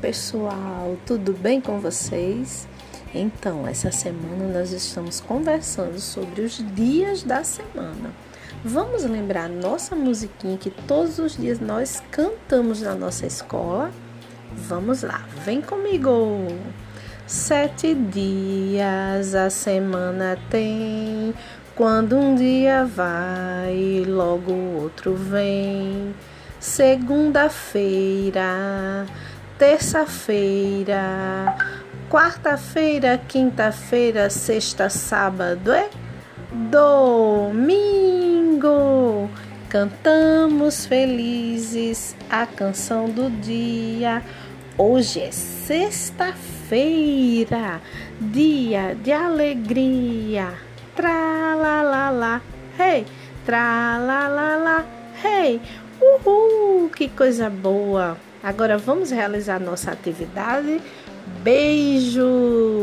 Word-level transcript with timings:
pessoal, 0.00 0.96
tudo 1.04 1.32
bem 1.32 1.60
com 1.60 1.80
vocês? 1.80 2.66
Então, 3.14 3.66
essa 3.66 3.90
semana 3.90 4.58
nós 4.58 4.72
estamos 4.72 5.20
conversando 5.20 5.98
sobre 5.98 6.42
os 6.42 6.64
dias 6.74 7.22
da 7.22 7.44
semana. 7.44 8.10
Vamos 8.64 9.04
lembrar 9.04 9.48
nossa 9.48 9.94
musiquinha 9.94 10.56
que 10.56 10.70
todos 10.70 11.18
os 11.18 11.36
dias 11.36 11.60
nós 11.60 12.02
cantamos 12.10 12.80
na 12.80 12.94
nossa 12.94 13.26
escola? 13.26 13.90
Vamos 14.52 15.02
lá, 15.02 15.26
vem 15.44 15.60
comigo! 15.60 16.46
Sete 17.26 17.94
dias 17.94 19.34
a 19.34 19.50
semana 19.50 20.38
tem, 20.48 21.34
quando 21.76 22.16
um 22.16 22.34
dia 22.34 22.84
vai, 22.84 24.04
logo 24.06 24.52
o 24.52 24.82
outro 24.82 25.14
vem. 25.14 26.14
Segunda-feira 26.60 29.06
terça-feira, 29.58 31.56
quarta-feira, 32.08 33.20
quinta-feira, 33.26 34.30
sexta, 34.30 34.88
sábado 34.88 35.72
é 35.72 35.90
domingo. 36.70 37.58
Cantamos 39.68 40.86
felizes 40.86 42.14
a 42.30 42.46
canção 42.46 43.10
do 43.10 43.28
dia. 43.28 44.22
Hoje 44.78 45.20
é 45.20 45.32
sexta-feira, 45.32 47.82
dia 48.20 48.94
de 48.94 49.10
alegria. 49.12 50.54
Tra 50.94 51.56
la 51.56 51.82
la 51.82 52.10
la, 52.10 52.40
hey, 52.78 53.04
tra 53.44 53.98
la 53.98 54.28
la 54.28 54.56
la, 54.56 54.84
hey, 55.22 55.60
uhul, 56.24 56.90
que 56.90 57.08
coisa 57.08 57.50
boa. 57.50 58.16
Agora 58.42 58.78
vamos 58.78 59.10
realizar 59.10 59.60
nossa 59.60 59.90
atividade. 59.92 60.80
Beijos! 61.42 62.78